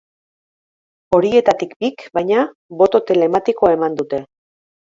[1.17, 2.41] Horietatik bik, baina,
[2.81, 4.23] boto telematikoa eman dute.